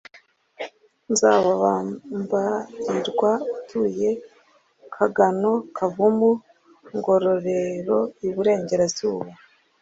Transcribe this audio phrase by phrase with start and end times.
[1.11, 4.09] Nzabambarirwa utuye
[4.93, 6.31] KaganoKavumu
[6.95, 9.31] NgororeroIburengerazuba